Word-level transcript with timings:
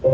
Me 0.00 0.06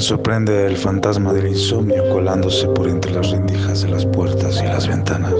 sorprende 0.00 0.66
el 0.66 0.76
fantasma 0.76 1.32
del 1.32 1.46
insomnio 1.46 2.08
colándose 2.10 2.66
por 2.68 2.88
entre 2.88 3.12
las 3.12 3.30
rendijas 3.30 3.82
de 3.82 3.88
las 3.90 4.04
puertas 4.04 4.60
y 4.60 4.66
las 4.66 4.88
ventanas. 4.88 5.32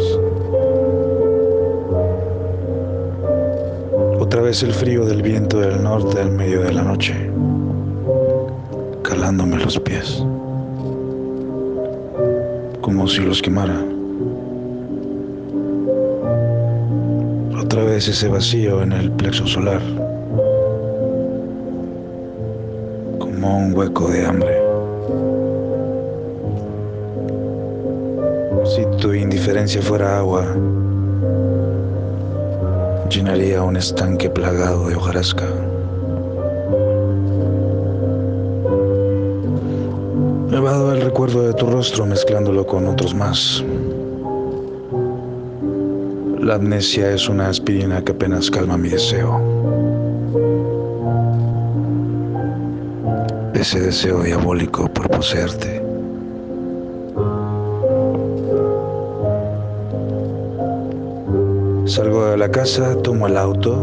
Otra 4.26 4.42
vez 4.42 4.62
el 4.62 4.72
frío 4.72 5.04
del 5.04 5.22
viento 5.22 5.60
del 5.60 5.82
norte 5.82 6.20
al 6.20 6.30
medio 6.30 6.62
de 6.62 6.72
la 6.72 6.82
noche, 6.82 7.14
calándome 9.02 9.56
los 9.56 9.78
pies, 9.80 10.22
como 12.80 13.08
si 13.08 13.22
los 13.22 13.40
quemara. 13.40 13.82
Otra 17.60 17.84
vez 17.84 18.08
ese 18.08 18.28
vacío 18.28 18.82
en 18.82 18.92
el 18.92 19.10
plexo 19.12 19.46
solar. 19.46 19.80
un 23.46 23.72
hueco 23.74 24.08
de 24.08 24.26
hambre. 24.26 24.62
Si 28.64 28.84
tu 29.00 29.12
indiferencia 29.14 29.80
fuera 29.80 30.18
agua, 30.18 30.44
llenaría 33.16 33.62
un 33.62 33.76
estanque 33.76 34.28
plagado 34.28 34.88
de 34.88 34.94
hojarasca. 34.94 35.46
Me 40.50 40.60
dado 40.60 40.92
el 40.92 41.00
recuerdo 41.00 41.46
de 41.46 41.54
tu 41.54 41.66
rostro 41.66 42.04
mezclándolo 42.04 42.66
con 42.66 42.86
otros 42.86 43.14
más. 43.14 43.64
La 46.40 46.56
amnesia 46.56 47.10
es 47.12 47.28
una 47.28 47.48
aspirina 47.48 48.04
que 48.04 48.12
apenas 48.12 48.50
calma 48.50 48.76
mi 48.76 48.90
deseo. 48.90 49.40
ese 53.54 53.80
deseo 53.80 54.22
diabólico 54.22 54.86
por 54.92 55.08
poseerte. 55.08 55.85
Salgo 61.86 62.26
de 62.26 62.36
la 62.36 62.50
casa, 62.50 63.00
tomo 63.00 63.28
el 63.28 63.36
auto, 63.36 63.76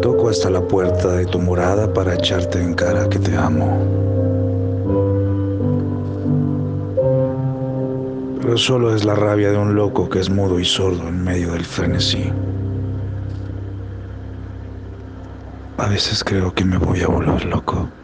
toco 0.00 0.30
hasta 0.30 0.48
la 0.48 0.62
puerta 0.62 1.12
de 1.16 1.26
tu 1.26 1.38
morada 1.38 1.92
para 1.92 2.14
echarte 2.14 2.58
en 2.62 2.72
cara 2.72 3.06
que 3.10 3.18
te 3.18 3.36
amo. 3.36 3.78
Pero 8.40 8.56
solo 8.56 8.94
es 8.94 9.04
la 9.04 9.14
rabia 9.14 9.50
de 9.50 9.58
un 9.58 9.74
loco 9.74 10.08
que 10.08 10.18
es 10.18 10.30
mudo 10.30 10.58
y 10.58 10.64
sordo 10.64 11.06
en 11.06 11.22
medio 11.22 11.52
del 11.52 11.66
frenesí. 11.66 12.32
A 15.76 15.88
veces 15.88 16.24
creo 16.24 16.54
que 16.54 16.64
me 16.64 16.78
voy 16.78 17.02
a 17.02 17.06
volver 17.06 17.44
loco. 17.44 17.97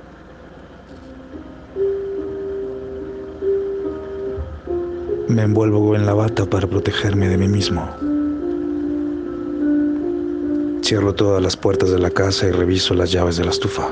Me 5.28 5.42
envuelvo 5.42 5.96
en 5.96 6.04
la 6.04 6.14
bata 6.14 6.44
para 6.44 6.66
protegerme 6.66 7.28
de 7.28 7.38
mí 7.38 7.48
mismo. 7.48 7.88
Cierro 10.82 11.14
todas 11.14 11.42
las 11.42 11.56
puertas 11.56 11.90
de 11.90 11.98
la 11.98 12.10
casa 12.10 12.46
y 12.46 12.50
reviso 12.50 12.92
las 12.92 13.10
llaves 13.10 13.38
de 13.38 13.44
la 13.44 13.50
estufa. 13.50 13.88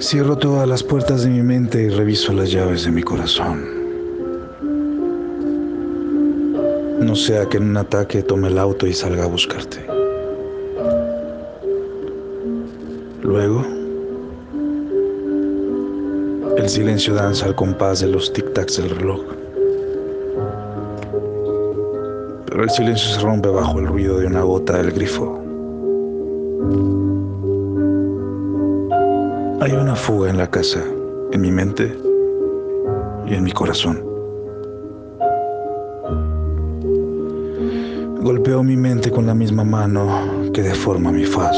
Cierro 0.00 0.36
todas 0.36 0.66
las 0.66 0.82
puertas 0.82 1.24
de 1.24 1.30
mi 1.30 1.42
mente 1.42 1.82
y 1.82 1.88
reviso 1.90 2.32
las 2.32 2.50
llaves 2.50 2.84
de 2.84 2.90
mi 2.90 3.02
corazón. 3.02 3.64
No 7.00 7.14
sea 7.14 7.46
que 7.46 7.58
en 7.58 7.64
un 7.64 7.76
ataque 7.76 8.22
tome 8.22 8.48
el 8.48 8.58
auto 8.58 8.86
y 8.86 8.94
salga 8.94 9.24
a 9.24 9.28
buscarte. 9.28 9.93
El 16.56 16.68
silencio 16.68 17.14
danza 17.14 17.46
al 17.46 17.54
compás 17.54 18.00
de 18.00 18.06
los 18.06 18.32
tic-tacs 18.32 18.76
del 18.76 18.90
reloj. 18.90 19.20
Pero 22.46 22.62
el 22.62 22.70
silencio 22.70 23.08
se 23.10 23.20
rompe 23.20 23.48
bajo 23.48 23.80
el 23.80 23.86
ruido 23.86 24.18
de 24.18 24.26
una 24.26 24.42
gota 24.42 24.78
del 24.78 24.92
grifo. 24.92 25.40
Hay 29.60 29.72
una 29.72 29.96
fuga 29.96 30.30
en 30.30 30.38
la 30.38 30.48
casa, 30.48 30.80
en 31.32 31.40
mi 31.40 31.50
mente 31.50 31.92
y 33.26 33.34
en 33.34 33.42
mi 33.42 33.50
corazón. 33.50 34.02
Golpeo 38.22 38.62
mi 38.62 38.76
mente 38.76 39.10
con 39.10 39.26
la 39.26 39.34
misma 39.34 39.64
mano 39.64 40.52
que 40.52 40.62
deforma 40.62 41.10
mi 41.10 41.24
faz. 41.24 41.56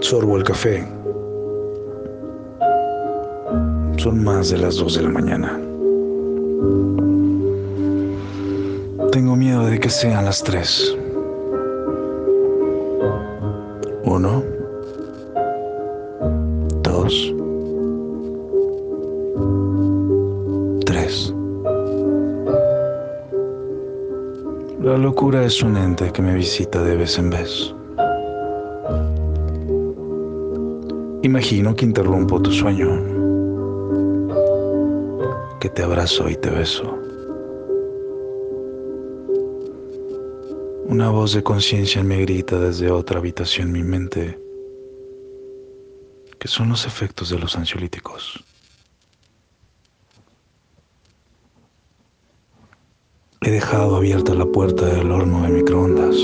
Sorbo 0.00 0.36
el 0.36 0.44
café. 0.44 0.99
Son 4.00 4.24
más 4.24 4.48
de 4.48 4.56
las 4.56 4.76
dos 4.76 4.94
de 4.94 5.02
la 5.02 5.10
mañana. 5.10 5.60
Tengo 9.12 9.36
miedo 9.36 9.66
de 9.66 9.78
que 9.78 9.90
sean 9.90 10.24
las 10.24 10.42
tres. 10.42 10.96
Uno. 14.04 14.42
Dos. 16.82 17.34
Tres. 20.86 21.34
La 24.80 24.96
locura 24.96 25.44
es 25.44 25.62
un 25.62 25.76
ente 25.76 26.10
que 26.10 26.22
me 26.22 26.34
visita 26.36 26.82
de 26.82 26.96
vez 26.96 27.18
en 27.18 27.28
vez. 27.28 27.74
Imagino 31.22 31.76
que 31.76 31.84
interrumpo 31.84 32.40
tu 32.40 32.50
sueño, 32.50 32.88
que 35.60 35.68
te 35.68 35.82
abrazo 35.82 36.28
y 36.30 36.36
te 36.36 36.48
beso. 36.48 36.98
Una 40.86 41.10
voz 41.10 41.34
de 41.34 41.42
conciencia 41.42 42.02
me 42.02 42.22
grita 42.22 42.58
desde 42.58 42.90
otra 42.90 43.18
habitación 43.18 43.70
mi 43.70 43.82
mente, 43.82 44.40
que 46.38 46.48
son 46.48 46.70
los 46.70 46.86
efectos 46.86 47.28
de 47.28 47.38
los 47.38 47.56
ansiolíticos. 47.56 48.42
He 53.42 53.50
dejado 53.50 53.96
abierta 53.96 54.34
la 54.34 54.46
puerta 54.46 54.86
del 54.86 55.12
horno 55.12 55.42
de 55.42 55.48
microondas. 55.48 56.16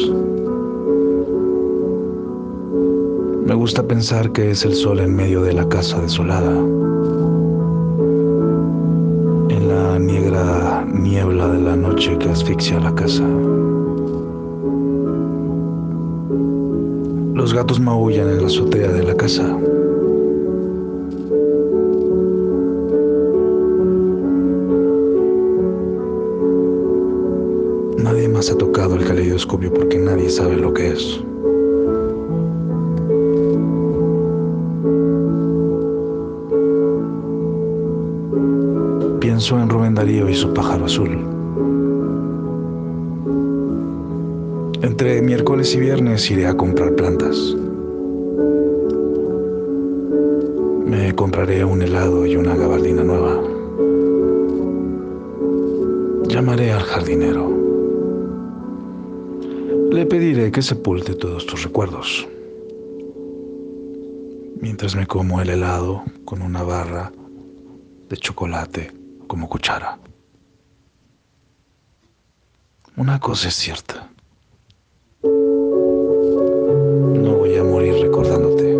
Me 3.46 3.54
gusta 3.54 3.86
pensar 3.86 4.32
que 4.32 4.50
es 4.50 4.64
el 4.64 4.74
sol 4.74 5.00
en 5.00 5.14
medio 5.14 5.42
de 5.42 5.52
la 5.52 5.68
casa 5.68 6.00
desolada. 6.00 6.85
La 9.96 10.02
negra 10.02 10.84
niebla 10.84 11.48
de 11.48 11.58
la 11.58 11.74
noche 11.74 12.18
que 12.18 12.28
asfixia 12.28 12.78
la 12.80 12.94
casa. 12.94 13.26
Los 17.32 17.54
gatos 17.54 17.80
maullan 17.80 18.28
en 18.28 18.40
la 18.42 18.46
azotea 18.46 18.92
de 18.92 19.02
la 19.04 19.14
casa. 19.14 19.56
Nadie 27.96 28.28
más 28.28 28.50
ha 28.50 28.58
tocado 28.58 28.96
el 28.96 29.04
caleidoscopio 29.06 29.72
porque 29.72 29.96
nadie 29.98 30.28
sabe 30.28 30.56
lo 30.56 30.74
que 30.74 30.92
es. 30.92 31.25
Pienso 39.26 39.58
en 39.58 39.68
Rubén 39.68 39.96
Darío 39.96 40.28
y 40.28 40.36
su 40.36 40.54
pájaro 40.54 40.84
azul. 40.84 41.18
Entre 44.82 45.20
miércoles 45.20 45.74
y 45.74 45.80
viernes 45.80 46.30
iré 46.30 46.46
a 46.46 46.56
comprar 46.56 46.94
plantas. 46.94 47.36
Me 50.86 51.12
compraré 51.16 51.64
un 51.64 51.82
helado 51.82 52.24
y 52.24 52.36
una 52.36 52.54
gabardina 52.54 53.02
nueva. 53.02 53.42
Llamaré 56.28 56.70
al 56.70 56.82
jardinero. 56.82 57.50
Le 59.90 60.06
pediré 60.06 60.52
que 60.52 60.62
sepulte 60.62 61.16
todos 61.16 61.46
tus 61.46 61.64
recuerdos. 61.64 62.28
Mientras 64.60 64.94
me 64.94 65.08
como 65.08 65.40
el 65.40 65.50
helado 65.50 66.04
con 66.24 66.42
una 66.42 66.62
barra 66.62 67.10
de 68.08 68.16
chocolate 68.18 69.05
como 69.26 69.48
cuchara. 69.48 69.98
Una 72.96 73.20
cosa 73.20 73.48
es 73.48 73.54
cierta. 73.54 74.08
No 75.22 77.36
voy 77.36 77.56
a 77.56 77.64
morir 77.64 77.94
recordándote. 78.00 78.76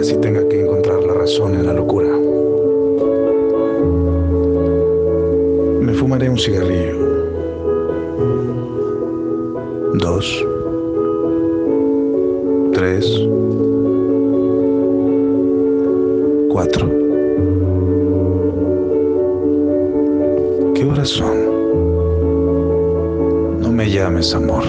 Así 0.00 0.16
tenga 0.18 0.46
que 0.48 0.62
encontrar 0.62 1.02
la 1.02 1.14
razón 1.14 1.54
en 1.54 1.66
la 1.66 1.72
locura. 1.72 2.08
Me 5.80 5.92
fumaré 5.94 6.30
un 6.30 6.38
cigarrillo. 6.38 6.98
Dos. 9.94 10.46
Tres. 12.72 13.28
Cuatro. 16.50 16.86
¿Qué 20.74 20.84
horas 20.84 21.08
son? 21.08 21.36
No 23.60 23.70
me 23.70 23.90
llames 23.90 24.34
amor. 24.34 24.64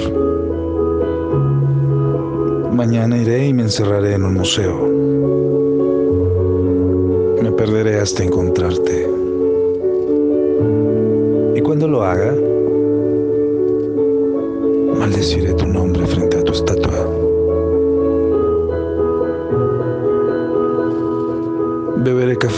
Mañana 2.74 3.18
iré 3.18 3.48
y 3.48 3.54
me 3.54 3.64
encerraré 3.64 4.14
en 4.14 4.24
un 4.26 4.34
museo. 4.36 4.88
Me 7.42 7.52
perderé 7.52 8.00
hasta 8.00 8.24
encontrarte. 8.24 9.10
Y 11.56 11.62
cuando 11.62 11.88
lo 11.88 12.04
haga, 12.04 12.34
maldeciré 14.98 15.54
tu 15.54 15.66
nombre 15.68 16.06
frente 16.06 16.38
a 16.38 16.44
tu 16.44 16.52
estatua. 16.52 17.19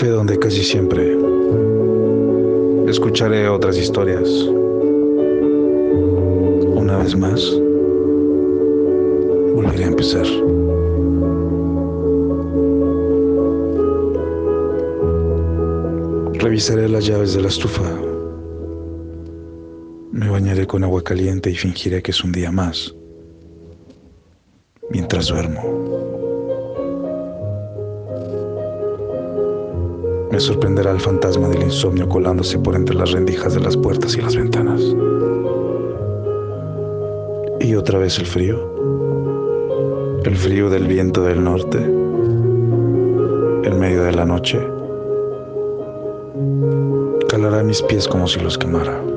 Donde 0.10 0.40
casi 0.40 0.64
siempre. 0.64 1.18
Escucharé 2.88 3.48
otras 3.48 3.78
historias. 3.78 4.28
Una 6.76 6.98
vez 6.98 7.16
más, 7.16 7.42
volveré 9.54 9.86
a 9.86 9.88
empezar. 9.88 10.26
Revisaré 16.34 16.90
las 16.90 17.06
llaves 17.06 17.34
de 17.36 17.42
la 17.42 17.48
estufa. 17.50 17.84
Me 20.12 20.30
bañaré 20.30 20.66
con 20.68 20.84
agua 20.84 21.04
caliente 21.04 21.50
y 21.52 21.56
fingiré 21.56 22.02
que 22.02 22.12
es 22.12 22.24
un 22.24 22.32
día 22.32 22.52
más. 22.52 22.94
Mientras 24.90 25.28
duermo. 25.28 25.81
Me 30.32 30.40
sorprenderá 30.40 30.92
el 30.92 31.00
fantasma 31.02 31.50
del 31.50 31.64
insomnio 31.64 32.08
colándose 32.08 32.58
por 32.58 32.76
entre 32.76 32.96
las 32.96 33.12
rendijas 33.12 33.54
de 33.54 33.60
las 33.60 33.76
puertas 33.76 34.16
y 34.16 34.22
las 34.22 34.36
ventanas. 34.36 34.82
Y 37.60 37.76
otra 37.76 38.00
vez 38.00 38.18
el 38.18 38.26
frío. 38.26 38.58
El 40.24 40.36
frío 40.38 40.70
del 40.70 40.88
viento 40.88 41.24
del 41.24 41.44
norte. 41.44 41.80
En 41.80 43.78
medio 43.78 44.04
de 44.04 44.14
la 44.14 44.26
noche. 44.26 44.60
Calará 47.28 47.62
mis 47.64 47.82
pies 47.82 48.08
como 48.08 48.28
si 48.28 48.40
los 48.40 48.58
quemara. 48.58 49.11